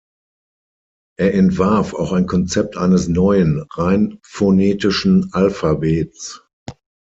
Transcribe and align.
Er 1.19 1.35
entwarf 1.35 1.93
auch 1.93 2.11
ein 2.11 2.25
Konzept 2.25 2.75
eines 2.75 3.07
neuen, 3.07 3.67
rein 3.75 4.17
phonetischen 4.23 5.29
Alphabets. 5.31 6.41